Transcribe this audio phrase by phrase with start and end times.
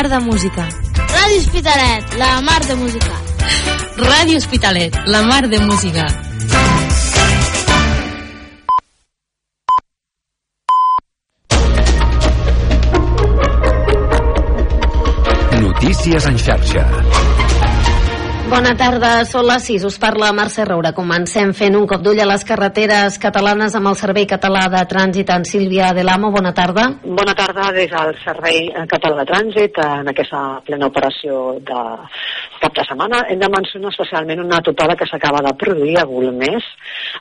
[0.00, 0.66] mar de música.
[0.96, 3.14] Ràdio Hospitalet, la mar de música.
[3.98, 6.06] Ràdio Hospitalet, la mar de música.
[15.60, 17.39] Notícies en xarxa.
[18.50, 20.90] Bona tarda, són les 6, us parla Mercè Roura.
[20.90, 25.30] Comencem fent un cop d'ull a les carreteres catalanes amb el Servei Català de Trànsit
[25.30, 26.32] en Sílvia de l'Amo.
[26.34, 26.88] Bona tarda.
[27.04, 31.84] Bona tarda des del Servei Català de Trànsit en aquesta plena operació de
[32.64, 33.20] cap de setmana.
[33.30, 36.66] Hem de mencionar especialment una topada que s'acaba de produir a Golmés,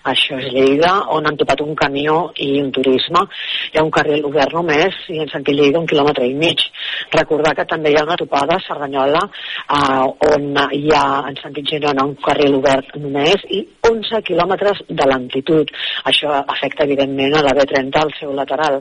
[0.10, 3.22] això és Lleida, on han topat un camió i un turisme.
[3.70, 6.66] Hi ha un carril obert només i en sentit Lleida un quilòmetre i mig.
[7.14, 11.68] Recordar que també hi ha una topada a Cerdanyola eh, on hi ha en sentit
[11.70, 15.72] Girona un carril obert només i 11 quilòmetres de lentitud.
[16.10, 18.80] Això afecta evidentment a la B30 al seu lateral.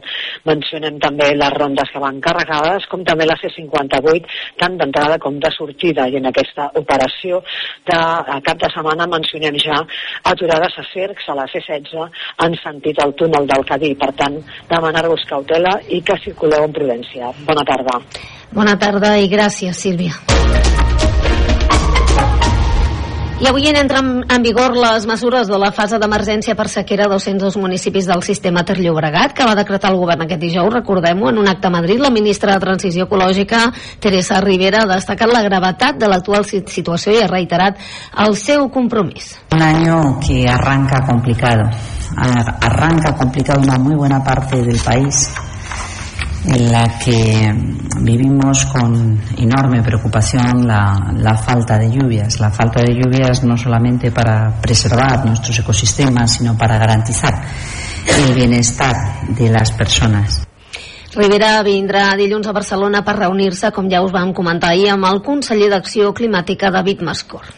[0.48, 5.50] Mencionem també les rondes que van carregades, com també la C58, tant d'entrada com de
[5.56, 6.08] sortida.
[6.08, 7.42] I en aquesta operació
[7.88, 8.00] de
[8.46, 9.82] cap de setmana mencionem ja
[10.32, 12.08] aturades a Cercs, a la C16,
[12.46, 13.94] en sentit al túnel del Cadí.
[13.98, 17.32] Per tant, demanar-vos cautela i que circuleu amb prudència.
[17.48, 18.00] Bona tarda.
[18.52, 20.16] Bona tarda i gràcies, Sílvia.
[23.38, 27.54] I avui entren en vigor les mesures de la fase d'emergència per sequera a 202
[27.62, 31.46] municipis del sistema Ter Llobregat, que va decretar el govern aquest dijous, recordem-ho, en un
[31.46, 32.02] acte a Madrid.
[32.02, 33.60] La ministra de Transició Ecològica,
[34.02, 37.78] Teresa Rivera, ha destacat la gravetat de l'actual situació i ha reiterat
[38.26, 39.36] el seu compromís.
[39.54, 41.70] Un año que arranca complicado.
[42.18, 45.30] Arranca complicado una muy buena parte del país
[46.46, 47.52] en la que
[48.00, 52.40] vivimos con enorme preocupación la, la, falta de lluvias.
[52.40, 57.42] La falta de lluvias no solamente para preservar nuestros ecosistemas, sino para garantizar
[58.06, 58.94] el bienestar
[59.28, 60.48] de las personas.
[61.14, 65.22] Rivera vindrà dilluns a Barcelona per reunir-se, com ja us vam comentar ahir, amb el
[65.24, 67.48] conseller d'Acció Climàtica, David Mascor.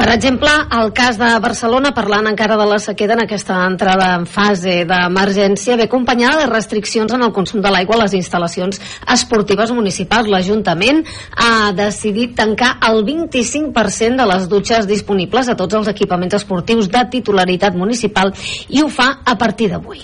[0.00, 0.48] Per exemple,
[0.80, 5.74] el cas de Barcelona, parlant encara de la sequera en aquesta entrada en fase d'emergència,
[5.76, 8.80] ve acompanyada de restriccions en el consum de l'aigua a les instal·lacions
[9.14, 10.30] esportives municipals.
[10.32, 11.02] L'Ajuntament
[11.36, 17.04] ha decidit tancar el 25% de les dutxes disponibles a tots els equipaments esportius de
[17.18, 18.32] titularitat municipal
[18.70, 20.00] i ho fa a partir d'avui.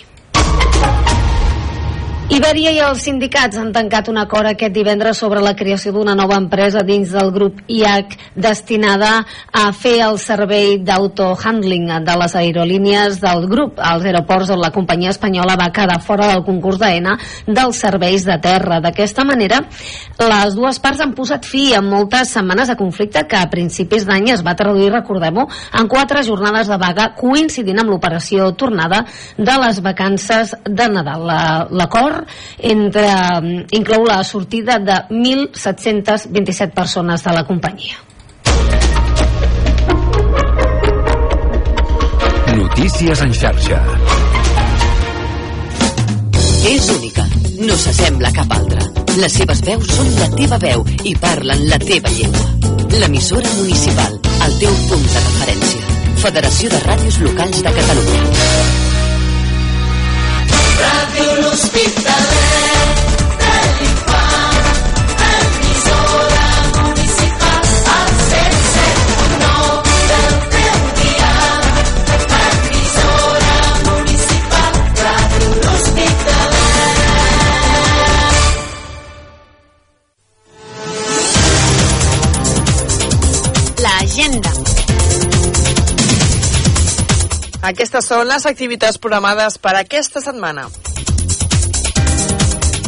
[2.27, 6.35] Ibèria i els sindicats han tancat un acord aquest divendres sobre la creació d'una nova
[6.41, 9.21] empresa dins del grup IAC destinada
[9.55, 15.13] a fer el servei d'autohandling de les aerolínies del grup als aeroports on la companyia
[15.15, 17.15] espanyola va quedar fora del concurs d'ENA
[17.47, 18.81] dels serveis de terra.
[18.83, 19.63] D'aquesta manera,
[20.19, 24.33] les dues parts han posat fi a moltes setmanes de conflicte que a principis d'any
[24.35, 25.47] es va traduir, recordem-ho,
[25.79, 29.05] en quatre jornades de vaga coincidint amb l'operació tornada
[29.39, 31.31] de les vacances de Nadal.
[31.71, 32.16] L'acord
[32.59, 33.07] entre,
[33.79, 38.03] inclou la sortida de 1.727 persones de la companyia.
[42.57, 43.83] Notícies en xarxa.
[46.67, 47.25] És única.
[47.57, 48.83] No s'assembla a cap altra.
[49.17, 52.49] Les seves veus són la teva veu i parlen la teva llengua.
[53.01, 55.95] L'emissora municipal, el teu punt de referència.
[56.25, 58.86] Federació de Ràdios Locals de Catalunya.
[61.41, 62.67] L'Hospitalet
[63.41, 63.61] de
[66.85, 67.65] municipal
[67.95, 71.63] al 107.9 del teu dial.
[72.51, 74.75] Emissora municipal.
[87.67, 90.69] Aquestes són les activitats programades per aquesta setmana.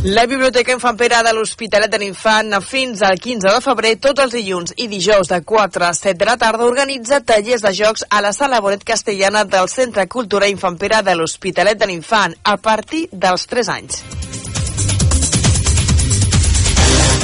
[0.05, 4.37] La Biblioteca Infant Pere de l'Hospitalet de l'Infant fins al 15 de febrer, tots els
[4.37, 8.23] dilluns i dijous de 4 a 7 de la tarda, organitza tallers de jocs a
[8.23, 13.09] la sala Bonet Castellana del Centre Cultura Infant Pere de l'Hospitalet de l'Infant a partir
[13.11, 14.03] dels 3 anys.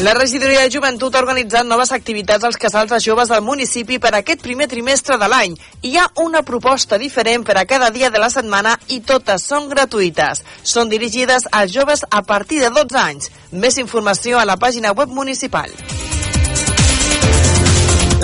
[0.03, 4.11] La regidoria de joventut ha organitzat noves activitats als casals de joves del municipi per
[4.19, 5.55] aquest primer trimestre de l'any.
[5.87, 9.71] Hi ha una proposta diferent per a cada dia de la setmana i totes són
[9.71, 10.43] gratuïtes.
[10.63, 13.31] Són dirigides als joves a partir de 12 anys.
[13.53, 15.71] Més informació a la pàgina web municipal.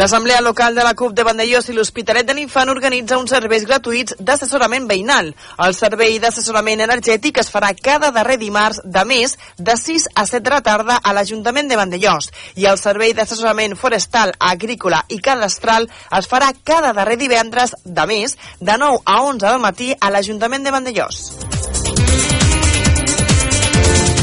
[0.00, 4.14] L'Assemblea Local de la CUP de Vandellós i l'Hospitalet de l'Infant organitza uns serveis gratuïts
[4.16, 5.28] d'assessorament veïnal.
[5.60, 10.40] El servei d'assessorament energètic es farà cada darrer dimarts de mes de 6 a 7
[10.46, 15.90] de la tarda a l'Ajuntament de Vandellós i el servei d'assessorament forestal, agrícola i cadastral
[16.16, 20.64] es farà cada darrer divendres de mes de 9 a 11 del matí a l'Ajuntament
[20.64, 21.26] de Vandellós.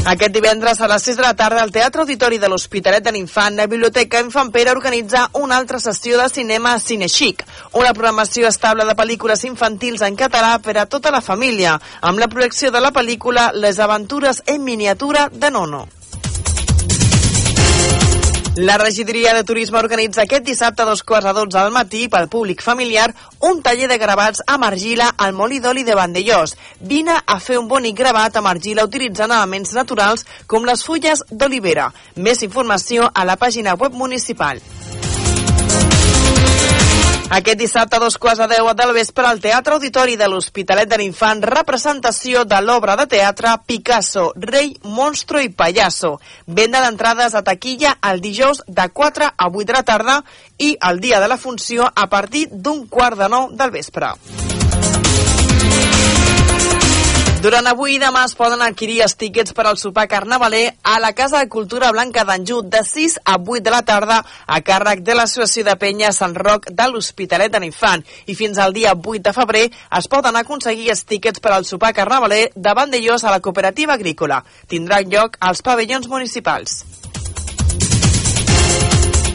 [0.08, 3.58] Aquest divendres a les 6 de la tarda al Teatre Auditori de l'Hospitalet de l'Infant,
[3.60, 7.44] la Biblioteca Infant Pere organitza una altra sessió de cinema Cinexic,
[7.74, 12.32] una programació estable de pel·lícules infantils en català per a tota la família, amb la
[12.32, 15.84] projecció de la pel·lícula Les aventures en miniatura de Nono.
[18.58, 22.26] La regidoria de turisme organitza aquest dissabte a dos quarts a dotze del matí pel
[22.26, 23.12] públic familiar
[23.46, 26.56] un taller de gravats amb argila al molí d'oli de Vandellós.
[26.82, 31.92] Vine a fer un bonic gravat amb argila utilitzant elements naturals com les fulles d'olivera.
[32.16, 34.66] Més informació a la pàgina web municipal.
[37.30, 40.98] Aquest dissabte a dos quarts a deu del vespre al Teatre Auditori de l'Hospitalet de
[41.02, 46.14] l'Infant representació de l'obra de teatre Picasso, rei, monstro i payaso.
[46.48, 50.22] Venda d'entrades a taquilla el dijous de 4 a 8 de la tarda
[50.58, 54.16] i el dia de la funció a partir d'un quart de nou del vespre.
[57.38, 61.12] Durant avui i demà es poden adquirir els tíquets per al sopar carnavaler a la
[61.14, 64.18] Casa de Cultura Blanca d'Anjou de 6 a 8 de la tarda
[64.48, 68.02] a càrrec de l'Associació de Penya Sant Roc de l'Hospitalet de l'Infant.
[68.26, 71.94] I fins al dia 8 de febrer es poden aconseguir els tíquets per al sopar
[71.94, 74.42] carnavaler de Vandellós a la cooperativa agrícola.
[74.66, 76.82] Tindrà lloc als pavellons municipals.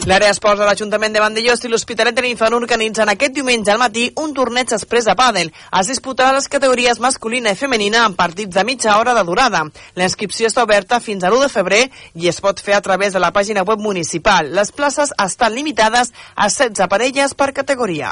[0.03, 4.09] L'àrea esports de l'Ajuntament de Vandellós i l'Hospitalet de l'Infant organitzen aquest diumenge al matí
[4.19, 5.51] un torneig express de pàdel.
[5.79, 9.63] Es disputarà les categories masculina i femenina en partits de mitja hora de durada.
[9.95, 11.81] La inscripció està oberta fins a l'1 de febrer
[12.19, 14.51] i es pot fer a través de la pàgina web municipal.
[14.51, 18.11] Les places estan limitades a 16 parelles per categoria.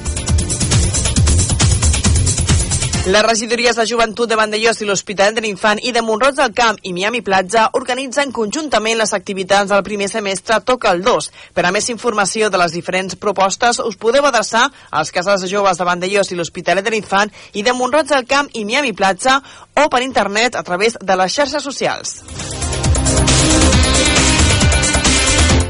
[3.05, 6.77] Les regidories de joventut de Vandellós i l'Hospitalet de l'Infant i de Montroig del Camp
[6.85, 11.31] i Miami Platja organitzen conjuntament les activitats del primer semestre Toca el 2.
[11.57, 15.81] Per a més informació de les diferents propostes us podeu adreçar als casals de joves
[15.81, 19.39] de Vandellós i l'Hospitalet de l'Infant i de Montroig del Camp i Miami Platja
[19.73, 22.19] o per internet a través de les xarxes socials.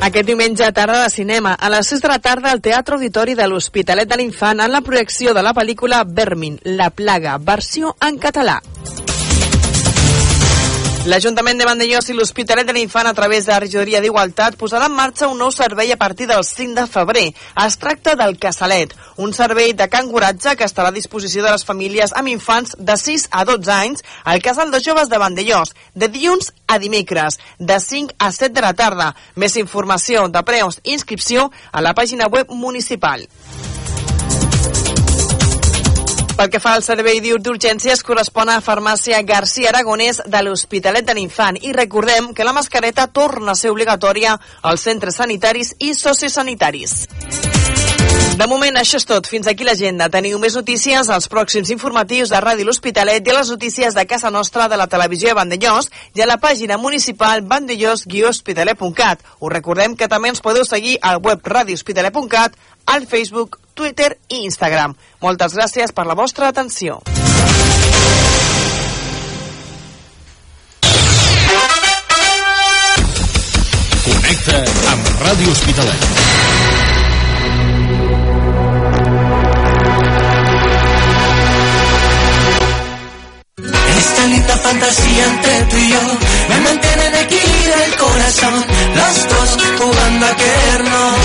[0.02, 3.46] Aquest diumenge tarda de cinema, a les 6 de la tarda al Teatre Auditori de
[3.46, 8.58] l'Hospitalet de l'Infant en la projecció de la pel·lícula Vermin, la plaga, versió en català.
[11.02, 14.94] L'Ajuntament de Vandellós i l'Hospitalet de l'Infant a través de la regidoria d'Igualtat posarà en
[14.94, 17.24] marxa un nou servei a partir del 5 de febrer.
[17.66, 22.14] Es tracta del Casalet, un servei de canguratge que estarà a disposició de les famílies
[22.14, 26.54] amb infants de 6 a 12 anys al Casal de Joves de Vandellós, de dilluns
[26.68, 29.16] a dimecres, de 5 a 7 de la tarda.
[29.34, 33.26] Més informació de preus i inscripció a la pàgina web municipal.
[36.42, 41.60] Pel que fa al servei d'urgències, correspon a Farmàcia García Aragonès de l'Hospitalet de l'Infant.
[41.62, 44.34] I recordem que la mascareta torna a ser obligatòria
[44.64, 47.06] als centres sanitaris i sociosanitaris.
[48.42, 49.30] De moment, això és tot.
[49.30, 50.10] Fins aquí l'agenda.
[50.10, 54.34] Teniu més notícies als pròxims informatius de Ràdio L'Hospitalet i a les notícies de casa
[54.34, 59.22] nostra de la televisió de Vandellós i a la pàgina municipal vandellós-hospitalet.cat.
[59.38, 64.94] Us recordem que també ens podeu seguir al web radiohospitalet.cat, al Facebook, Twitter i Instagram.
[65.26, 67.00] Moltes gràcies per la vostra atenció.
[74.06, 74.60] Connecta
[74.92, 76.06] amb Ràdio Hospitalet.
[83.98, 86.02] Esta linda fantasía entre tú y yo
[86.50, 88.66] me mantiene en equilibrio el corazón.
[89.00, 91.22] Los dos jugando a querernos.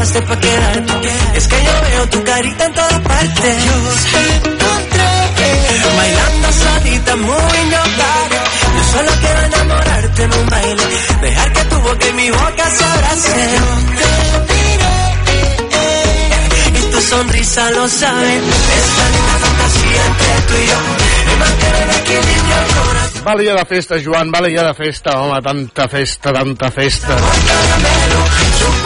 [0.00, 1.12] Llegaste pa' quedarte.
[1.34, 3.64] Es que yo veo tu carita en todas partes.
[3.64, 3.72] Yo
[4.44, 5.10] encontré
[5.96, 8.38] bailando solita, moving your body.
[8.76, 10.82] Yo solo quiero enamorarte en un baile,
[11.22, 13.62] dejar que tu boca y mi boca se abracen.
[16.76, 18.36] Y tu sonrisa lo sabe.
[18.36, 20.99] Esta linda fantasía entre tú y yo
[23.24, 27.16] Vale ja de festa, Joan, vale ja de festa, home, tanta festa, tanta festa.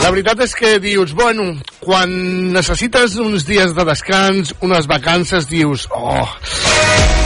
[0.02, 2.10] La veritat és que dius, bueno, quan
[2.52, 6.26] necessites uns dies de descans, unes vacances, dius, oh,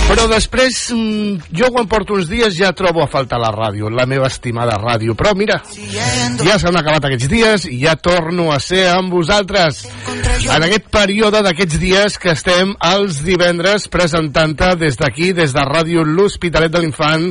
[0.08, 4.06] Però després, mm, jo quan porto uns dies ja trobo a faltar la ràdio, la
[4.08, 5.12] meva estimada ràdio.
[5.14, 5.60] Però mira,
[6.40, 9.84] ja s'han acabat aquests dies i ja torno a ser amb vosaltres.
[10.48, 16.06] En aquest període d'aquests dies que estem els divendres presentant-te des d'aquí, des de Ràdio
[16.08, 17.28] L'Hospitalet de l'Infant,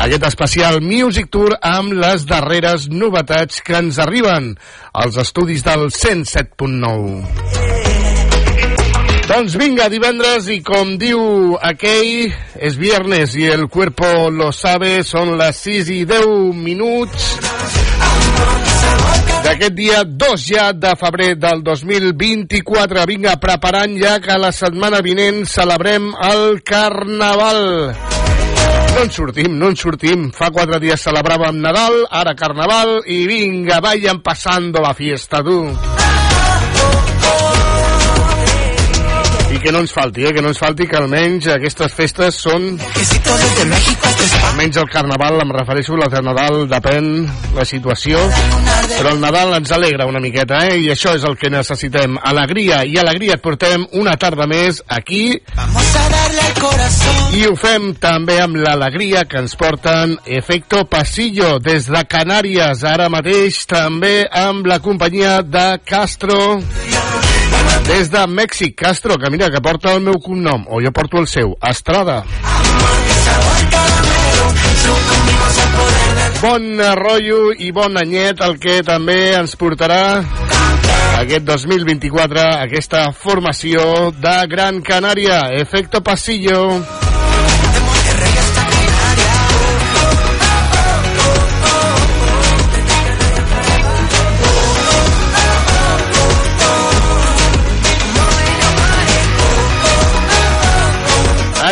[0.00, 4.54] aquest especial Music Tour amb les darreres novetats que ens arriben
[4.94, 7.83] als estudis del 107.9.
[9.24, 12.28] Doncs vinga, divendres, i com diu aquell,
[12.60, 17.30] és viernes i el cuerpo lo sabe, són les 6 i 10 minuts
[19.44, 23.04] d'aquest dia 2 ja de febrer del 2024.
[23.08, 27.62] Vinga, preparant ja que la setmana vinent celebrem el Carnaval.
[28.94, 30.30] No en sortim, no en sortim.
[30.36, 35.64] Fa quatre dies celebràvem Nadal, ara Carnaval, i vinga, vayan pasando la fiesta, tu.
[39.64, 40.32] Que no ens falti, eh?
[40.34, 42.74] que no ens falti que almenys aquestes festes són...
[44.50, 47.06] Almenys el Carnaval, em refereixo, la de Nadal, depèn
[47.56, 48.20] la situació,
[48.92, 50.76] però el Nadal ens alegra una miqueta, eh?
[50.84, 52.18] i això és el que necessitem.
[52.20, 55.24] Alegria, i alegria et portem una tarda més aquí,
[57.32, 63.08] i ho fem també amb l'alegria que ens porten Efecto Pasillo des de Canàries, ara
[63.08, 66.60] mateix també amb la companyia de Castro
[67.86, 71.28] des de Mèxic, Castro, que mira, que porta el meu cognom, o jo porto el
[71.28, 72.22] seu, Estrada.
[76.40, 76.66] Bon
[76.98, 80.02] rotllo i bon anyet el que també ens portarà
[81.20, 87.03] aquest 2024 aquesta formació de Gran Canària, Efecto Pasillo.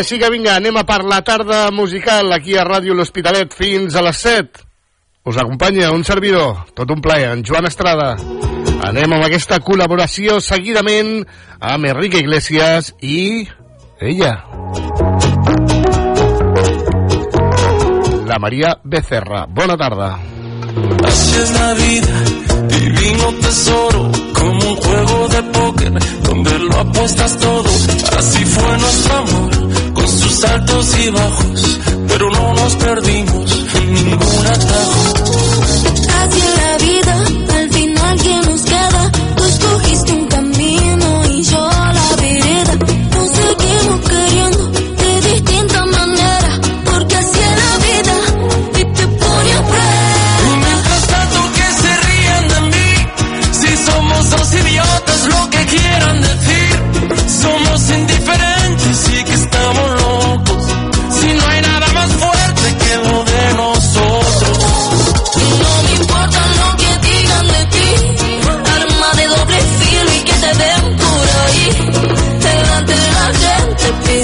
[0.02, 4.00] Així que vinga, anem a per la tarda musical aquí a Ràdio L'Hospitalet fins a
[4.02, 4.64] les 7.
[5.30, 8.16] Us acompanya un servidor, tot un plaer, en Joan Estrada.
[8.82, 11.20] Anem amb aquesta col·laboració seguidament
[11.60, 13.46] amb Enrique Iglesias i
[14.02, 14.32] ella.
[18.26, 19.46] La María Becerra.
[19.46, 20.16] Bona tarda.
[21.04, 22.24] Así es la vida,
[22.74, 25.92] divino tesoro, como un juego de póker,
[26.24, 27.70] donde lo apuestas todo.
[28.18, 29.50] Así fue nuestro amor,
[30.22, 35.14] sus altos y bajos, pero no nos perdimos en ningún atajo.
[36.20, 37.11] Así es la vida,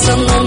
[0.09, 0.38] some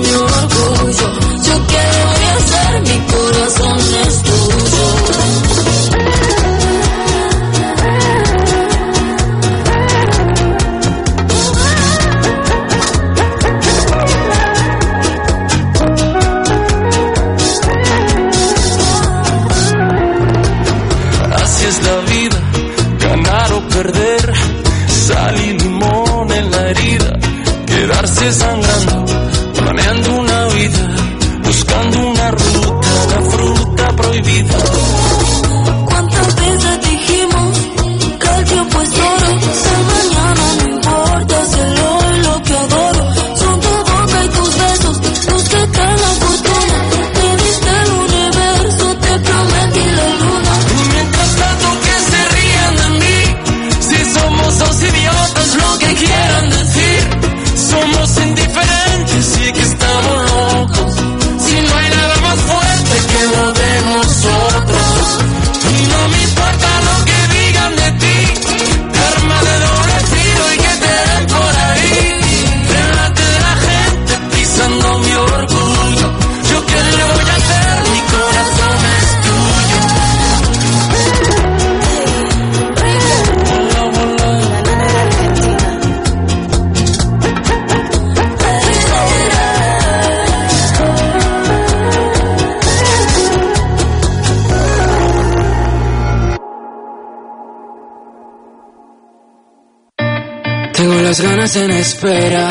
[101.53, 102.49] En espera,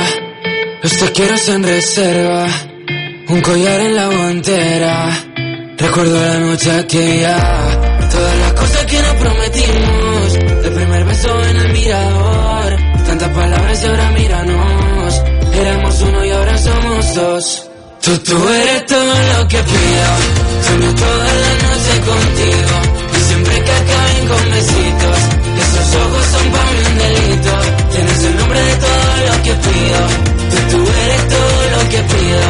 [0.83, 2.47] los te quiero en reserva.
[3.29, 5.25] un collar en la guantera.
[5.79, 7.39] Recuerdo la noche aquella,
[8.11, 10.35] todas las cosas que nos prometimos.
[10.65, 12.77] El primer beso en el mirador,
[13.07, 15.23] tantas palabras y ahora míranos.
[15.55, 17.71] Éramos uno y ahora somos dos.
[18.03, 20.11] Tú, tú eres todo lo que pido,
[20.67, 22.75] sueño toda la noche contigo.
[23.17, 25.19] Y siempre que acaben con besitos,
[25.59, 26.70] esos ojos son para
[28.51, 30.01] nombre de todo lo que pido,
[30.51, 32.43] tú, tú eres todo lo que pido.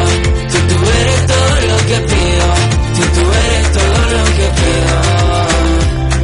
[0.51, 2.47] Tú, tú eres todo lo que pido,
[2.95, 4.95] tú, tú eres todo lo que pido.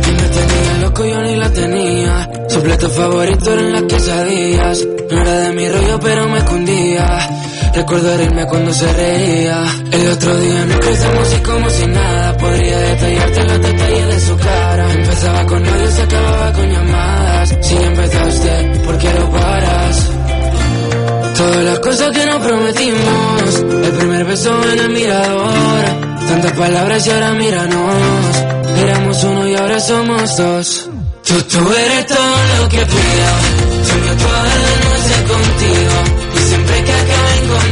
[0.08, 2.30] Y me tenía loco, yo ni la tenía.
[2.50, 4.88] Su plato favorito eran las quesadillas.
[5.12, 7.27] No era de mi rollo, pero me escondía.
[7.78, 9.64] Recuerdo reírme cuando se reía.
[9.92, 12.38] El otro día nos cruzamos y como si nada.
[12.38, 14.94] Podría detallarte los detalles de su cara.
[14.94, 17.56] Empezaba con audio, se acababa con llamadas.
[17.62, 20.10] Si empezaste, ¿por qué lo paras?
[21.38, 23.60] Todas las cosas que nos prometimos.
[23.86, 25.86] El primer beso en el mirador.
[26.30, 27.96] Tantas palabras y ahora míranos.
[28.76, 30.90] Éramos uno y ahora somos dos.
[31.28, 33.30] Tú, tú eres todo lo que pido.
[33.86, 36.07] Sueño toda la noche contigo.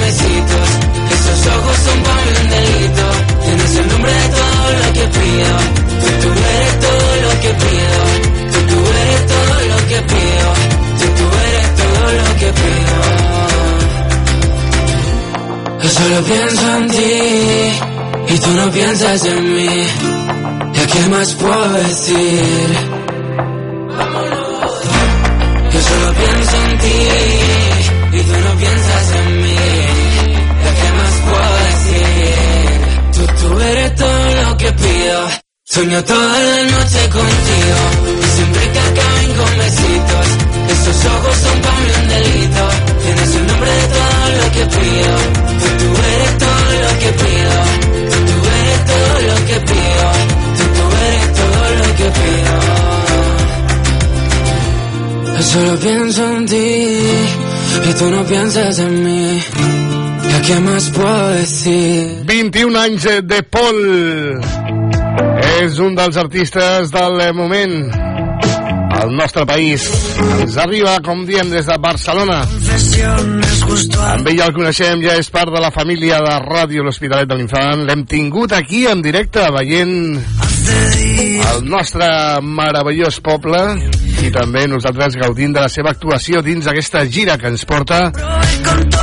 [0.06, 0.68] Besitos.
[1.16, 3.06] Esos ojos son para un delito.
[3.46, 5.56] Tienes el nombre de todo lo que pido.
[6.02, 8.00] Tú, tú eres todo lo que pido.
[8.52, 10.48] Tú, tú eres todo lo que pido.
[11.00, 12.98] Tú, tú eres todo lo que pido.
[15.82, 17.16] Yo solo pienso en ti
[18.34, 19.76] y tú no piensas en mí.
[20.74, 22.95] ¿Ya qué más puedo decir?
[33.76, 35.20] Eres todo lo que pido.
[35.66, 37.80] Sueño toda la noche contigo
[38.22, 40.28] y siempre que acaben con besitos.
[40.76, 42.64] Esos ojos son para mí un delito.
[43.04, 45.16] Tienes el nombre de todo lo que pido.
[45.62, 47.56] Tú, tú eres todo lo que pido.
[48.12, 50.08] Tú, tú eres todo lo que pido.
[50.58, 52.54] Tú, tú eres todo lo que pido.
[55.36, 56.66] Yo solo pienso en ti
[57.90, 59.42] y tú no piensas en mí.
[60.46, 62.22] ¿Ya qué más puedo decir?
[62.26, 64.40] 21 anys de Paul.
[65.58, 67.74] És un dels artistes del moment
[69.02, 69.88] al nostre país.
[70.44, 72.44] Ens arriba, com diem, des de Barcelona.
[74.12, 77.82] Amb ell el coneixem, ja és part de la família de Ràdio L'Hospitalet de l'Infant.
[77.90, 80.22] L'hem tingut aquí en directe, veient
[81.56, 82.06] el nostre
[82.46, 83.62] meravellós poble
[84.22, 88.12] i també nosaltres gaudint de la seva actuació dins aquesta gira que ens porta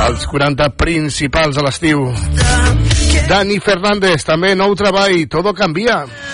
[0.01, 2.05] als 40 principals a l'estiu.
[3.29, 6.03] Dani Fernández, també nou treball, Todo Canvia.
[6.05, 6.32] con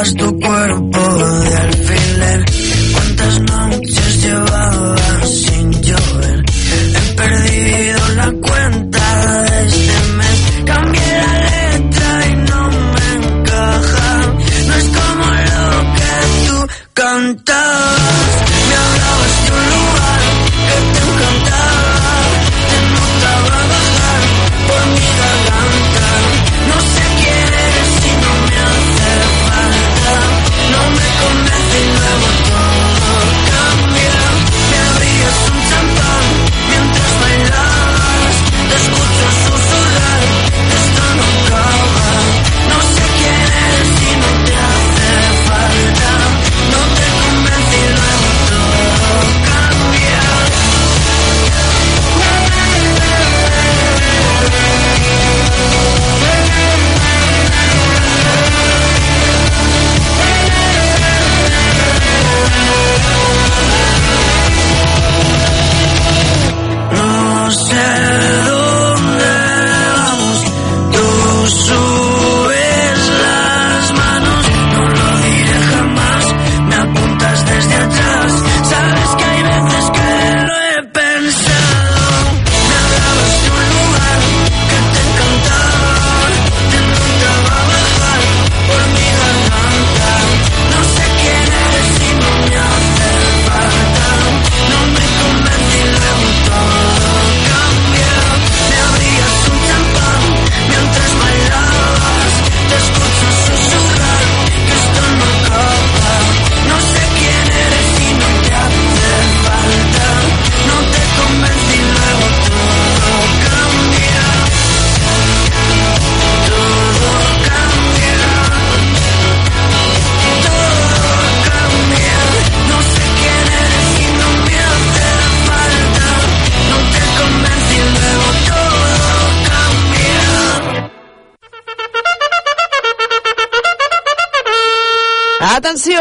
[0.00, 0.89] Columpiabas tu cuerpo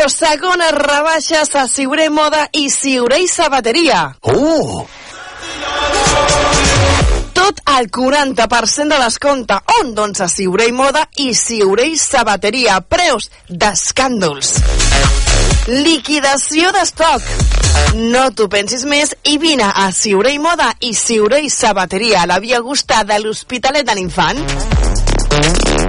[0.09, 4.07] Segona rebaixes a Siuré Moda i Siuré i Sabateria.
[4.31, 4.87] Oh!
[7.37, 9.59] Tot al 40% de descompte.
[9.79, 9.93] On?
[9.95, 12.79] Doncs a Siuré i Moda i Siuré i Sabateria.
[12.81, 14.55] Preus d'escàndols.
[15.85, 17.29] Liquidació d'estoc.
[17.99, 22.29] No t'ho pensis més i vine a Siuré i Moda i Siuré i Sabateria a
[22.33, 25.88] la Via Augusta de l'Hospitalet de l'Infant.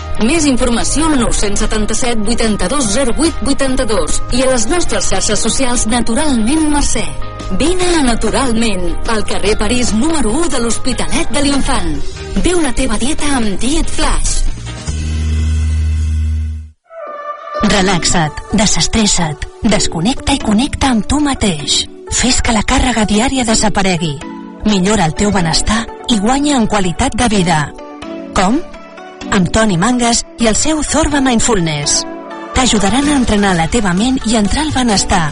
[0.21, 7.05] Més informació al 977 82 08 82 i a les nostres xarxes socials Naturalment Mercè.
[7.57, 11.95] Vine a Naturalment, al carrer París número 1 de l'Hospitalet de l'Infant.
[12.45, 14.35] Viu la teva dieta amb Diet Flash.
[17.71, 21.87] Relaxa't, desestressa't, desconnecta i connecta amb tu mateix.
[22.13, 24.13] Fes que la càrrega diària desaparegui.
[24.69, 25.81] Millora el teu benestar
[26.13, 27.59] i guanya en qualitat de vida.
[28.37, 28.61] Com?
[29.29, 32.01] Amb Toni Mangas i el seu Zorba Mindfulness.
[32.55, 35.31] T'ajudaran a entrenar la teva ment i entrar al benestar.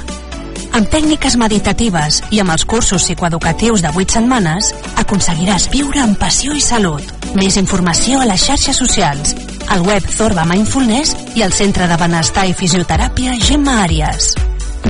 [0.77, 4.69] Amb tècniques meditatives i amb els cursos psicoeducatius de 8 setmanes,
[5.01, 7.03] aconseguiràs viure amb passió i salut.
[7.33, 9.33] Més informació a les xarxes socials,
[9.69, 14.33] al web Zorba Mindfulness i al Centre de Benestar i Fisioteràpia Gemma Àries.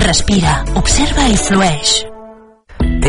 [0.00, 2.00] Respira, observa i flueix.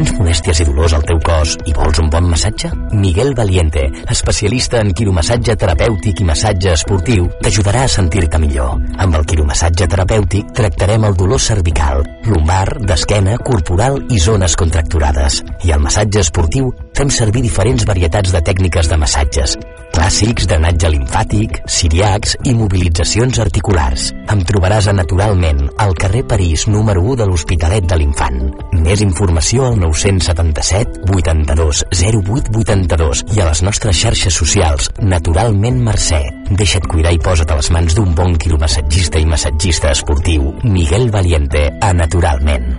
[0.01, 2.71] Tens molèsties i dolors al teu cos i vols un bon massatge?
[2.97, 8.79] Miguel Valiente, especialista en quiromassatge terapèutic i massatge esportiu, t'ajudarà a sentir-te millor.
[9.05, 15.43] Amb el quiromassatge terapèutic tractarem el dolor cervical, lumbar, d'esquena, corporal i zones contracturades.
[15.69, 19.55] I al massatge esportiu fem servir diferents varietats de tècniques de massatges,
[19.91, 24.09] clàssics, drenatge limfàtic, siriacs i mobilitzacions articulars.
[24.31, 28.39] Em trobaràs a Naturalment, al carrer París, número 1 de l'Hospitalet de l'Infant.
[28.81, 36.21] Més informació al 977 82 08 82 i a les nostres xarxes socials Naturalment Mercè.
[36.51, 40.53] Deixa't cuidar i posa't a les mans d'un bon quiromassatgista i massatgista esportiu.
[40.63, 42.71] Miguel Valiente, a Naturalment.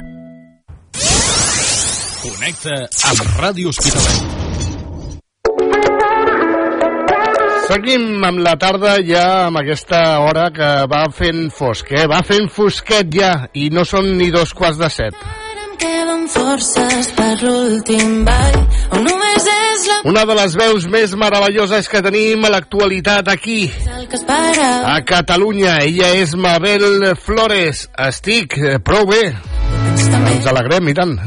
[2.22, 2.78] Connecta
[3.10, 4.40] amb Ràdio Hospitalet.
[7.72, 12.08] Seguim amb la tarda ja amb aquesta hora que va fent fosc, eh?
[12.10, 15.41] Va fent fosquet ja i no són ni dos quarts de set.
[15.82, 18.58] Queden forces per l'últim ball
[18.94, 23.64] on només és la Una de les veus més meravelloses que tenim a l'actualitat aquí,
[24.92, 25.80] a Catalunya.
[25.88, 27.88] Ella és Mabel Flores.
[28.06, 29.24] Estic eh, prou bé.
[30.36, 31.18] Ens alegrem i tant.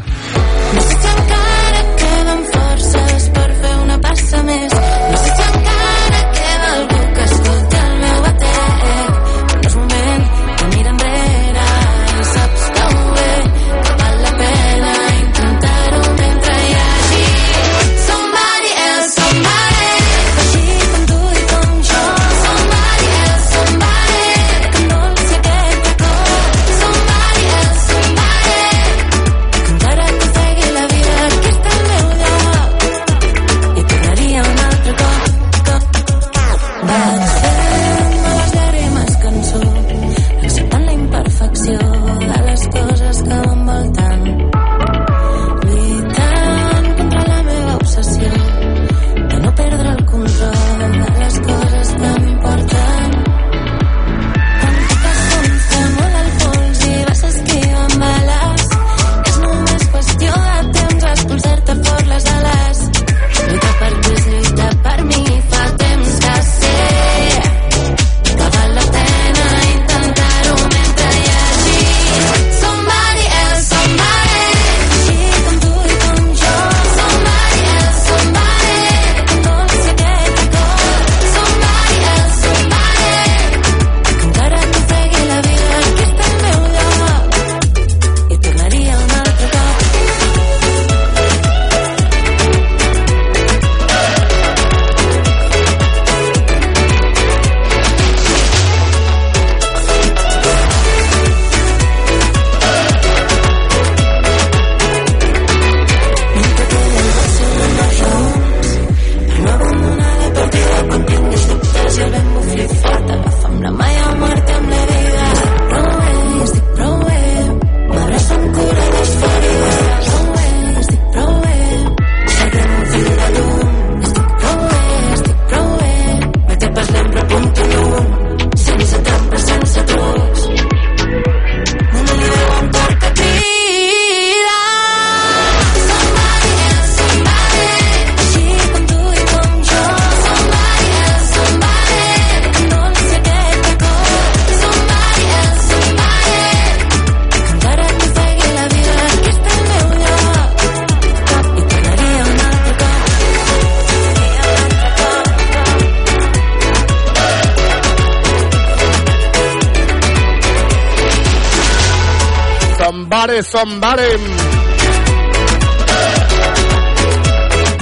[163.56, 164.24] se'n varen.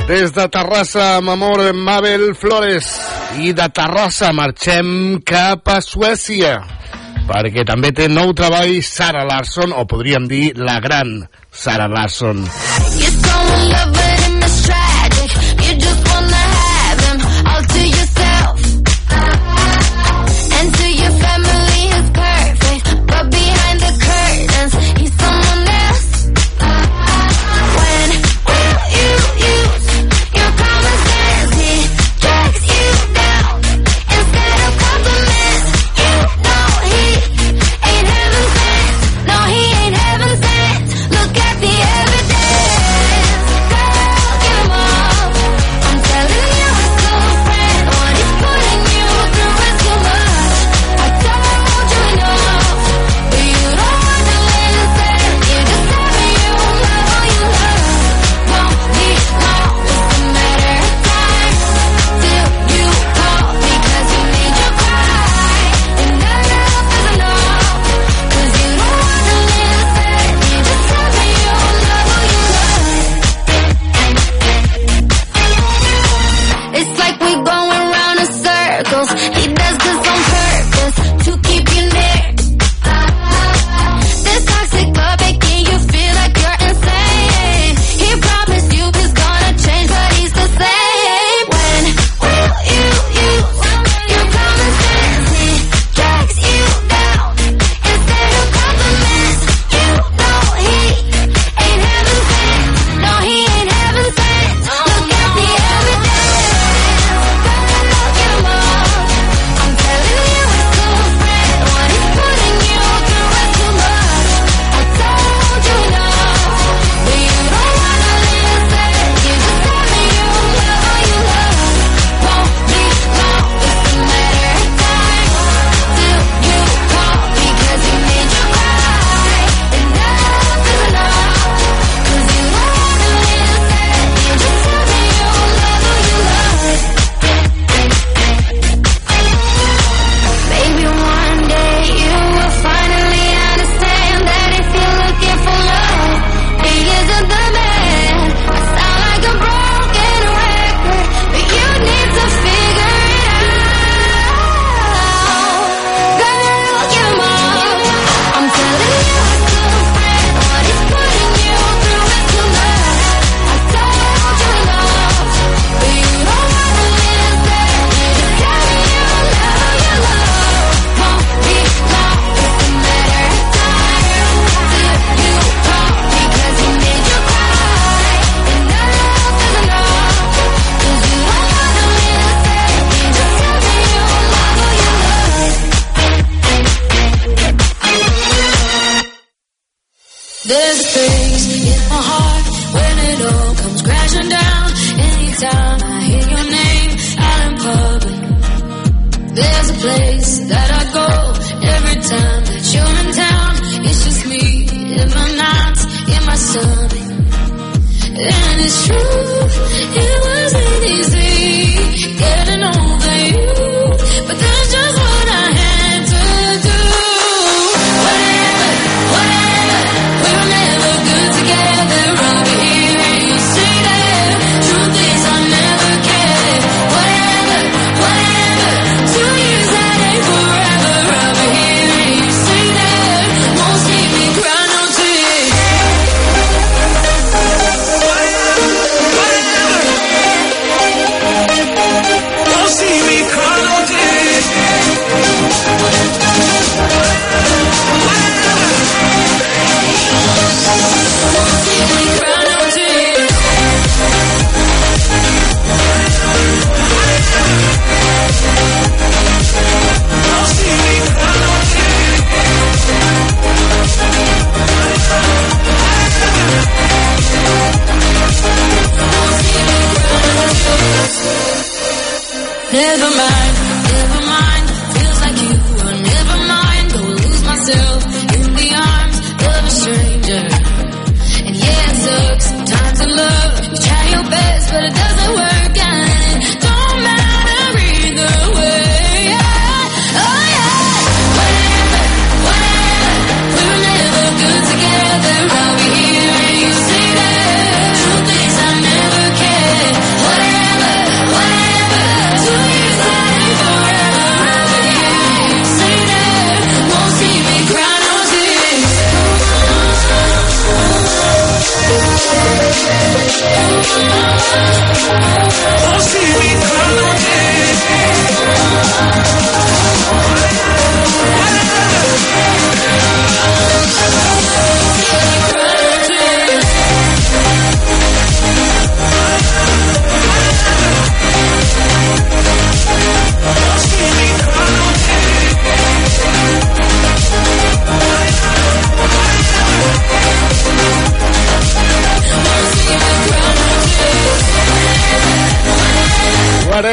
[0.07, 2.91] Des de Terrassa amb amor Mabel Flores
[3.41, 6.59] i de Terrassa marxem cap a Suècia
[7.23, 11.15] perquè també té nou treball Sara Larsson o podríem dir la gran
[11.49, 12.43] Sara Larsson.
[12.99, 13.42] I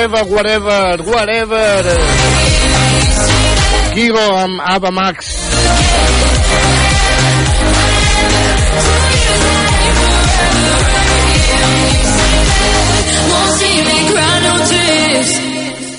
[0.00, 1.84] Whatever, whatever, whatever.
[3.92, 5.28] Kigo amb Ava Max.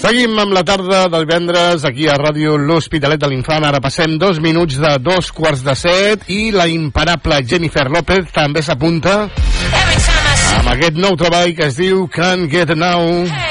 [0.01, 3.69] Seguim amb la tarda del vendres aquí a Ràdio L'Hospitalet de l'Infant.
[3.69, 8.65] Ara passem dos minuts de dos quarts de set i la imparable Jennifer López també
[8.65, 9.27] s'apunta
[10.57, 13.29] amb aquest nou treball que es diu Can't Get Now.
[13.29, 13.50] I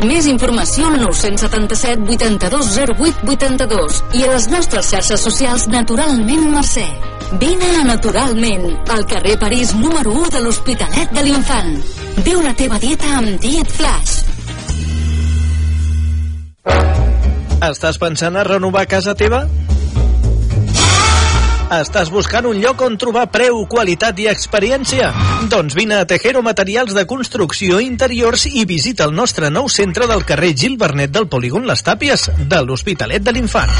[0.00, 6.86] Més informació al 977 82 08 82 i a les nostres xarxes socials Naturalment Mercè.
[7.42, 8.64] Vine a Naturalment,
[8.96, 11.76] al carrer París número 1 de l'Hospitalet de l'Infant.
[12.24, 14.16] Viu la teva dieta amb Diet Flash.
[17.68, 19.44] Estàs pensant a renovar casa teva?
[21.70, 25.12] Estàs buscant un lloc on trobar preu, qualitat i experiència?
[25.52, 30.24] Doncs vine a Tejero Materials de Construcció Interiors i visita el nostre nou centre del
[30.26, 33.70] carrer Gil Bernet del Polígon Les Tàpies, de l'Hospitalet de l'Infant.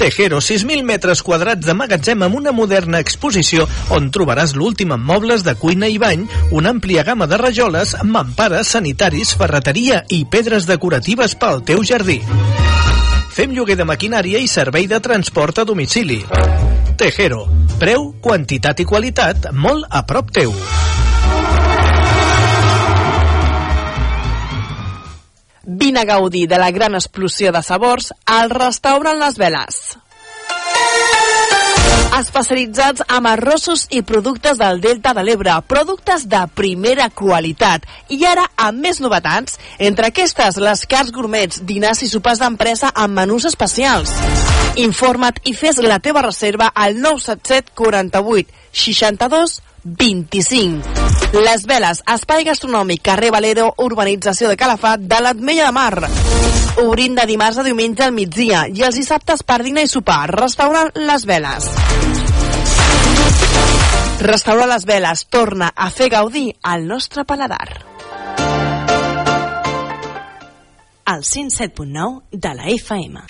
[0.00, 5.46] Tejero, 6.000 metres quadrats de magatzem amb una moderna exposició on trobaràs l'últim en mobles
[5.46, 11.38] de cuina i bany, una àmplia gamma de rajoles, mampares, sanitaris, ferreteria i pedres decoratives
[11.38, 12.18] pel teu jardí.
[13.36, 16.24] Fem lloguer de maquinària i servei de transport a domicili.
[16.96, 17.44] Tejero.
[17.76, 20.54] Preu, quantitat i qualitat molt a prop teu.
[25.66, 29.80] Vine a gaudir de la gran explosió de sabors al restaurant Les Veles.
[32.18, 37.86] Especialitzats en arrossos i productes del Delta de l'Ebre, productes de primera qualitat.
[38.08, 43.18] I ara, amb més novetats, entre aquestes, les cars gourmets, dinars i sopars d'empresa amb
[43.18, 44.12] menús especials.
[44.76, 50.82] Informa't i fes la teva reserva al 977 48 62 25.
[51.32, 56.10] Les Veles, espai gastronòmic, carrer Valero, urbanització de Calafat, de l'Atmella de Mar.
[56.82, 60.26] Obrint de dimarts a diumenge al migdia i els dissabtes per dinar i sopar.
[60.34, 61.70] Restaurant Les Veles.
[64.26, 67.96] Restaurant Les Veles torna a fer gaudir al nostre paladar.
[71.06, 73.20] al 107.9 de la FM.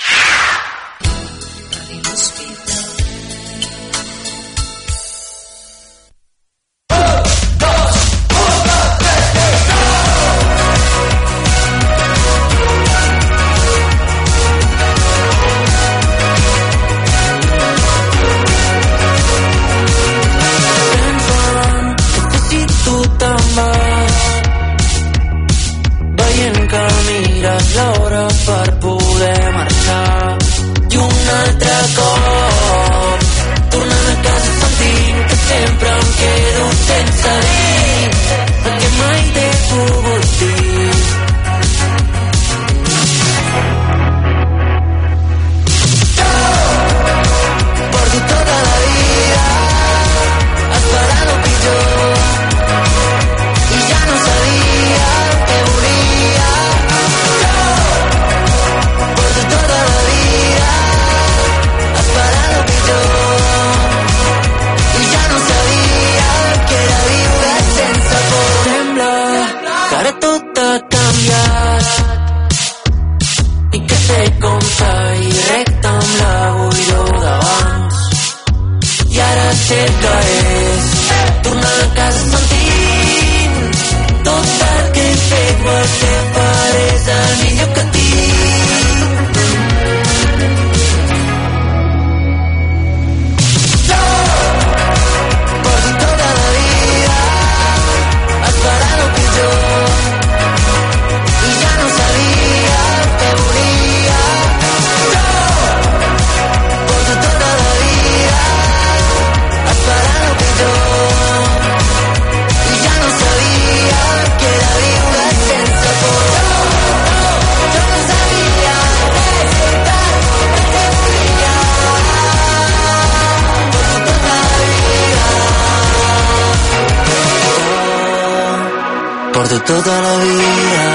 [129.49, 130.87] Porto tota la vida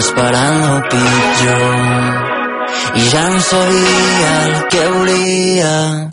[0.00, 1.76] esperant el pitjor.
[2.98, 6.09] I ja no sabia el que volia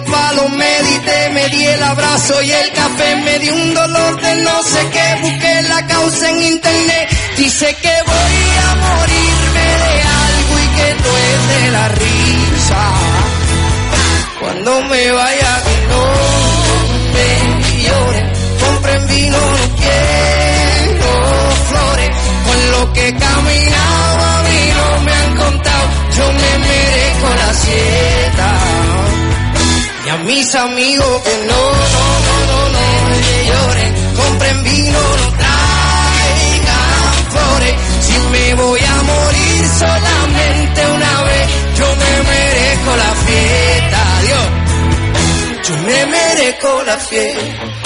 [0.00, 4.34] dos palos, medité, me di el abrazo y el café, me di un dolor de
[4.36, 8.36] no sé qué, busqué la causa en internet, dice que voy
[8.66, 9.94] a morirme de
[10.26, 10.88] algo y que
[11.52, 12.82] de la risa.
[14.40, 16.04] Cuando me vaya que no
[17.14, 21.10] me lloren, compren vino, no quiero
[21.68, 22.10] flores,
[22.46, 27.54] con lo que he caminado a mí no me han contado, yo me merezco la
[27.54, 28.09] sieta.
[30.24, 37.74] Mis amigos que no, no, no, no, no me lloren, compren vino, no traigan flores,
[38.00, 41.48] si me voy a morir solamente una vez,
[41.78, 47.79] yo me merezco la fiesta, Dios, yo me merezco la fiesta.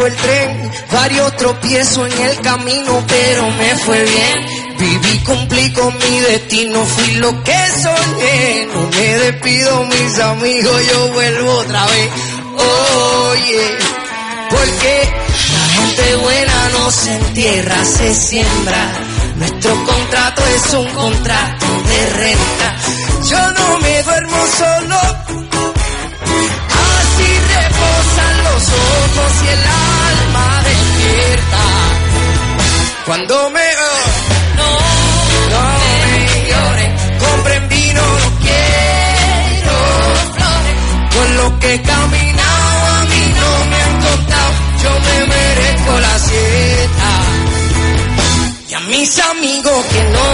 [0.00, 4.78] Fue el tren, varios tropiezos en el camino, pero me fue bien.
[4.78, 8.66] Viví, cumplí con mi destino, fui lo que soñé.
[8.72, 12.10] No me despido, mis amigos, yo vuelvo otra vez.
[12.56, 13.78] Oye,
[14.48, 15.12] porque
[15.52, 18.92] la gente buena no se entierra, se siembra.
[19.36, 22.76] Nuestro contrato es un contrato de renta.
[23.28, 24.96] Yo no me duermo solo.
[26.90, 29.89] Así reposan los ojos y el alma
[33.10, 33.60] Cuando me...
[34.56, 34.70] no,
[35.50, 36.86] no me.
[37.18, 39.76] Compren vino, no quiero
[40.34, 40.76] flores.
[41.14, 44.50] Con lo que he caminado a mí no me han contado.
[44.82, 47.10] Yo me merezco la sieta.
[48.68, 50.28] Y a mis amigos que no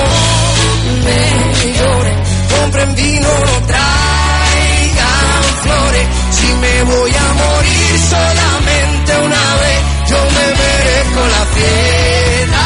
[1.07, 2.18] me lloren,
[2.61, 6.26] compren vino, no traigan flores.
[6.47, 9.81] Si me voy a morir solamente una vez,
[10.11, 12.65] yo me merezco la fiesta.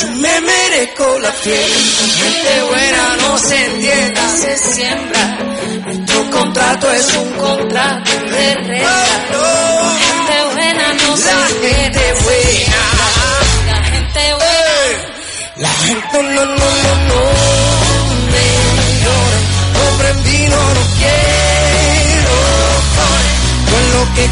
[0.00, 2.04] Yo me merezco la fiesta.
[2.20, 5.38] Gente buena no se entienda, se siembra.
[5.86, 9.04] Nuestro contrato es un contrato de renta.
[10.04, 11.80] Gente buena no se entienda.
[11.80, 12.82] gente buena.
[13.66, 15.12] La gente buena.
[15.56, 17.31] La gente no, no, no, no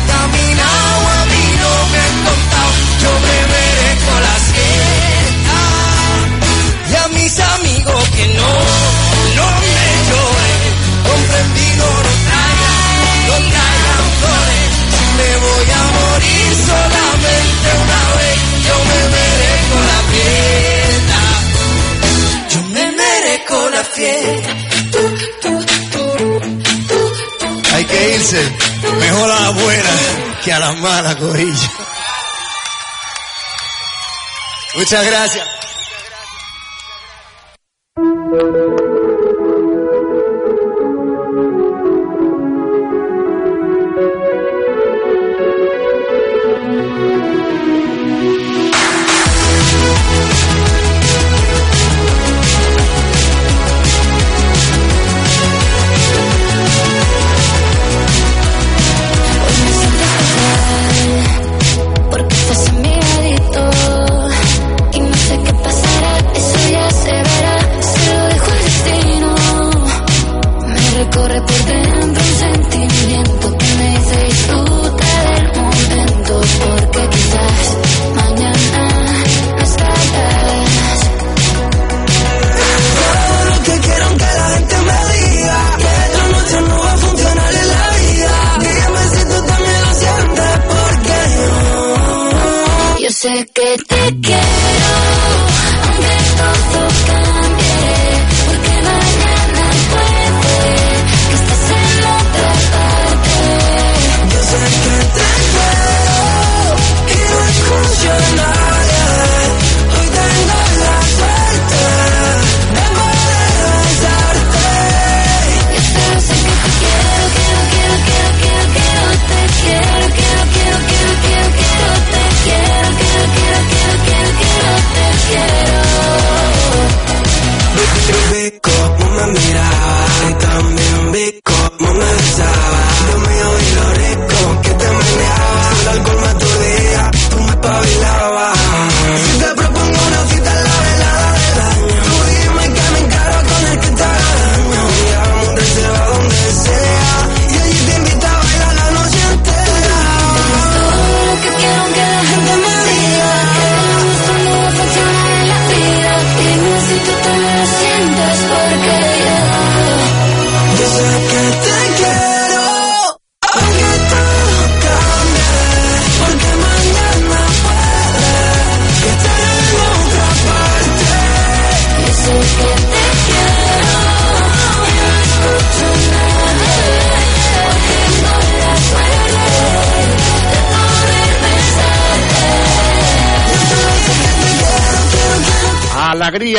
[0.01, 2.73] Con lo que he caminado a mí no me han contado.
[3.03, 5.59] Yo me merezco la siesta.
[6.91, 8.53] Y a mis amigos que no,
[9.37, 10.63] no me lloren.
[11.07, 12.79] Compren vino, no traigan,
[13.29, 14.71] no traigan flores.
[15.19, 21.19] Me voy a morir solamente una vez, yo me merezco la fiesta.
[22.49, 24.70] Yo me merezco la fiesta.
[28.09, 28.57] Irse.
[28.99, 29.91] Mejor a la buena
[30.43, 31.71] que a la mala, corilla.
[34.75, 35.50] Muchas gracias.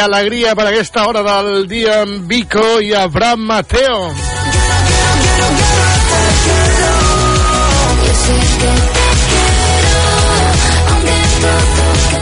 [0.02, 4.12] Alegria, per aquesta hora del dia amb Vico i Abraham Mateo.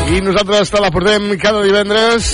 [0.10, 2.34] I nosaltres te la portem cada divendres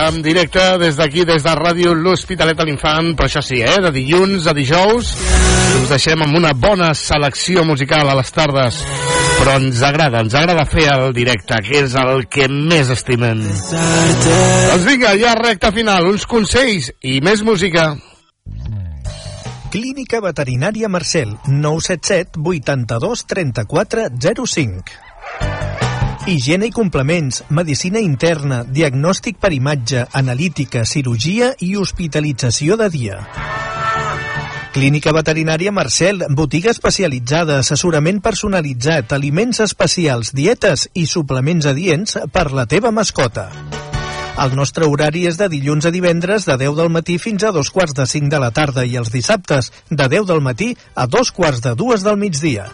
[0.00, 3.94] en directe des d'aquí, des de Ràdio L'Hospitalet a l'Infant, però això sí, eh, de
[3.94, 5.14] dilluns a dijous
[5.80, 8.84] us deixem amb una bona selecció musical a les tardes
[9.40, 13.40] però ens agrada, ens agrada fer el directe, que és el que més estimem.
[13.40, 17.94] Doncs vinga, ja recta final, uns consells i més música.
[19.72, 24.08] Clínica Veterinària Marcel, 977 82 34
[24.44, 24.98] 05.
[26.28, 33.22] Higiene i complements, medicina interna, diagnòstic per imatge, analítica, cirurgia i hospitalització de dia.
[34.70, 42.68] Clínica Veterinària Marcel, botiga especialitzada, assessorament personalitzat, aliments especials, dietes i suplements adients per la
[42.70, 43.48] teva mascota.
[44.40, 47.72] El nostre horari és de dilluns a divendres de 10 del matí fins a dos
[47.74, 51.34] quarts de 5 de la tarda i els dissabtes de 10 del matí a dos
[51.34, 52.70] quarts de dues del migdia.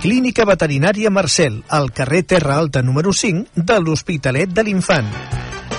[0.00, 5.12] Clínica Veterinària Marcel, al carrer Terra Alta número 5 de l'Hospitalet de l'Infant.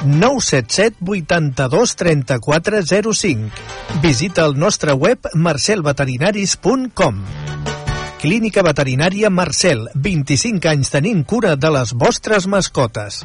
[0.05, 2.81] 977 82 34
[3.13, 3.49] 05.
[4.01, 7.23] Visita el nostre web marcelveterinaris.com.
[8.21, 13.23] Clínica Veterinària Marcel, 25 anys tenint cura de les vostres mascotes.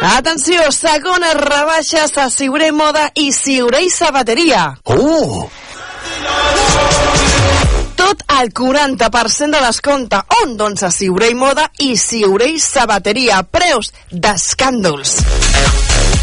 [0.00, 4.70] Atenció, segones rebaixes a Siuré Moda i Siuré i Sabateria.
[4.84, 5.48] Oh!
[7.98, 10.20] Tot al 40% de descompte.
[10.42, 10.56] On?
[10.56, 13.42] Doncs a Siuré i Moda i Siuré i Sabateria.
[13.42, 15.18] Preus d'escàndols.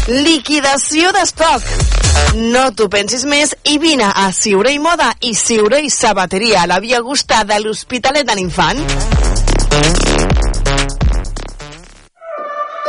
[0.08, 1.66] Liquidació d'estoc.
[2.36, 6.70] No t'ho pensis més i vine a Siuré i Moda i Siuré i Sabateria a
[6.70, 8.82] la Via Augusta de l'Hospitalet de l'Infant.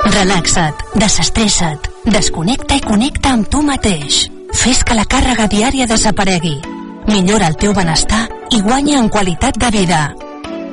[0.07, 4.23] Relaxa't, desestressa't, desconnecta i connecta amb tu mateix.
[4.55, 6.76] Fes que la càrrega diària desaparegui.
[7.07, 10.01] Millora el teu benestar i guanya en qualitat de vida.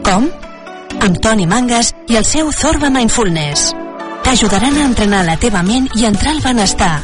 [0.03, 0.26] Com?
[0.99, 3.70] Amb Toni Mangas i el seu Zorba Mindfulness.
[4.26, 6.97] T'ajudaran a entrenar la teva ment i entrar al benestar.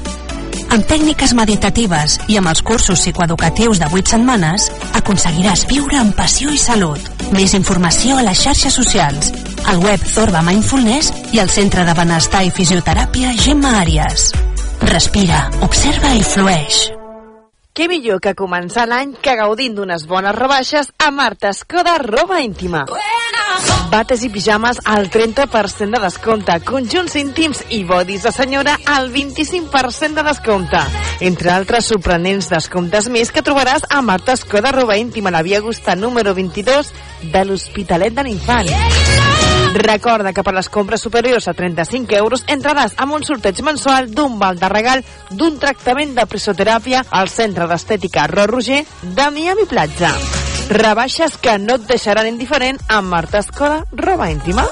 [0.74, 4.68] Amb tècniques meditatives i amb els cursos psicoeducatius de 8 setmanes,
[4.99, 7.11] aconseguiràs viure amb passió i salut.
[7.31, 9.31] Més informació a les xarxes socials,
[9.70, 14.33] al web Zorba Mindfulness i al Centre de Benestar i Fisioteràpia Gemma Àries.
[14.91, 16.89] Respira, observa i flueix.
[17.81, 22.85] Què millor que començar l'any que gaudint d'unes bones rebaixes a Marta Escoda Roba Íntima.
[23.91, 30.14] Bates i pijames al 30% de descompte, conjunts íntims i bodis de senyora al 25%
[30.14, 30.82] de descompte.
[31.26, 35.97] Entre altres sorprenents descomptes més que trobaràs a Marta Escoda Roba Íntima, la Via Augusta
[35.99, 36.93] número 22
[37.32, 38.70] de l'Hospitalet de l'Infant.
[39.74, 44.38] Recorda que per les compres superiors a 35 euros entraràs amb un sorteig mensual d'un
[44.38, 50.14] val de regal d'un tractament de presoteràpia al Centre d'Estètica Ro Roger de Miami Platja.
[50.70, 54.68] Rebaixes que no et deixaran indiferent amb Marta Escola, roba íntima.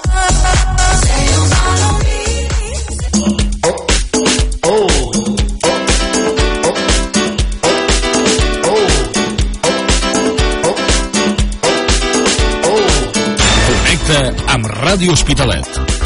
[13.67, 14.23] Connecta
[14.55, 15.98] amb Ràdio Hospitalet.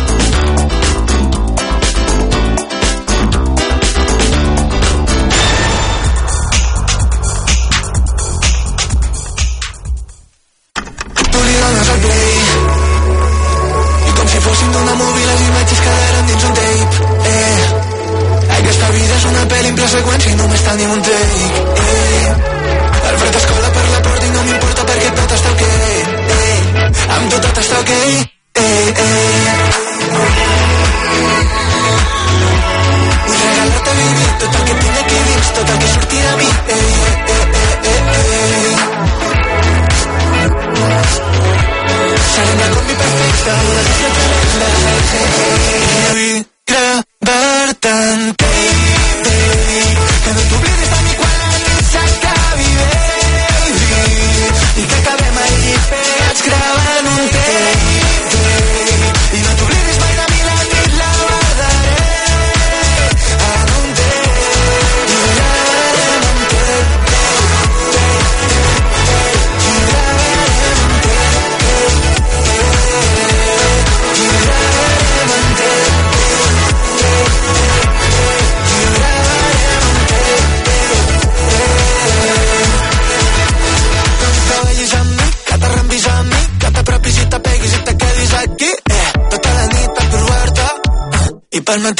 [19.92, 21.40] Seqüència i només tenim un take
[21.84, 22.28] eh.
[23.10, 25.62] el fred escola per la porta i no m'importa perquè tot està ok
[26.36, 26.52] eh.
[27.16, 29.52] amb tu tot està ok eh, eh.
[33.26, 36.48] vull regalar-te vivir tot el que tinc aquí dins tot el que surti de mi
[36.48, 37.31] eh, eh,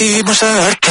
[0.01, 0.82] eh, i pel matí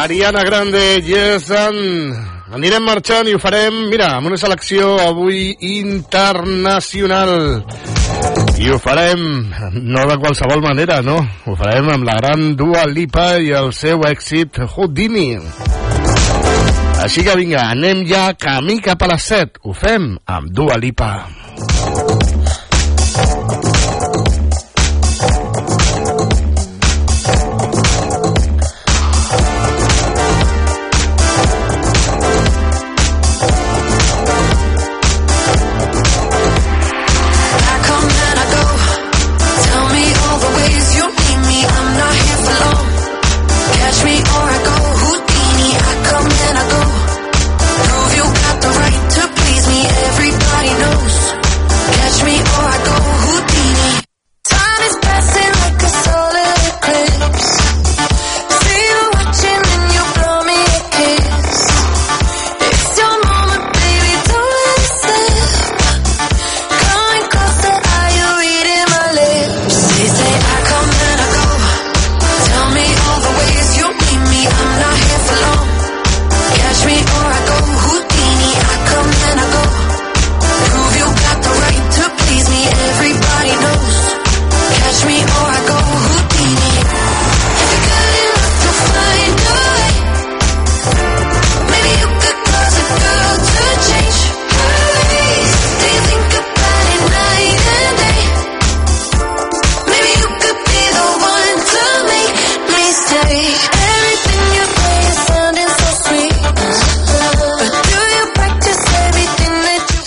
[0.00, 2.16] Ariana Grande, yes, and...
[2.56, 7.32] anirem marxant i ho farem, mira, amb una selecció avui internacional.
[8.56, 9.20] I ho farem
[9.76, 11.18] no de qualsevol manera, no?
[11.44, 15.34] Ho farem amb la gran Dua Lipa i el seu èxit Houdini.
[17.04, 19.60] Així que vinga, anem ja camí cap a les 7.
[19.68, 21.12] Ho fem amb Dua Lipa.
[21.60, 22.19] I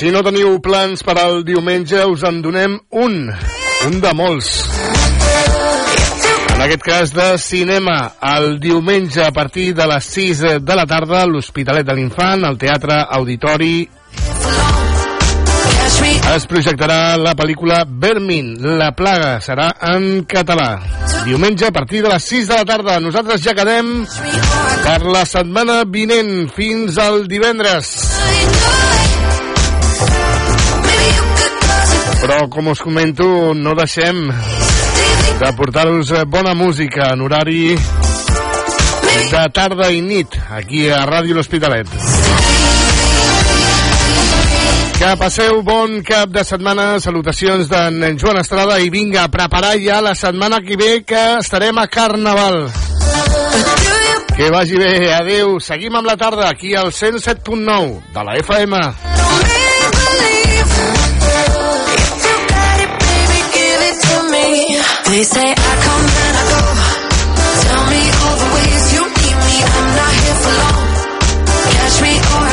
[0.03, 3.13] Si no teniu plans per al diumenge, us en donem un.
[3.87, 4.49] Un de molts.
[6.51, 7.95] En aquest cas de cinema,
[8.33, 12.97] el diumenge a partir de les 6 de la tarda, l'Hospitalet de l'Infant, al Teatre
[13.15, 13.77] Auditori,
[16.33, 20.81] es projectarà la pel·lícula Vermin, la plaga, serà en català.
[21.23, 22.99] Diumenge a partir de les 6 de la tarda.
[22.99, 24.01] Nosaltres ja quedem
[24.83, 28.12] per la setmana vinent fins al divendres.
[32.23, 34.29] Però, com us comento, no deixem
[35.41, 41.91] de portar-vos eh, bona música en horari de tarda i nit, aquí a Ràdio L'Hospitalet.
[44.95, 49.99] Que passeu bon cap de setmana, salutacions d'en Joan Estrada i vinga a preparar ja
[50.05, 52.69] la setmana que ve que estarem a Carnaval.
[54.37, 55.59] Que vagi bé, adeu.
[55.59, 59.22] Seguim amb la tarda aquí al 107.9 de la FM.
[65.11, 66.61] They say I come and I go.
[67.63, 69.55] Tell me all the ways you need me.
[69.61, 70.81] I'm not here for long.
[71.75, 72.52] Catch me or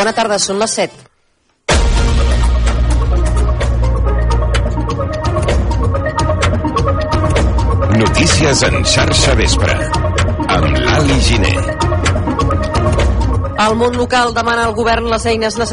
[0.00, 0.94] Bona tarda, són les 7.
[8.00, 9.76] Notícies en xarxa vespre.
[10.56, 11.52] Amb l'Ali Giner.
[13.66, 15.68] El món local demana al govern les eines necessàries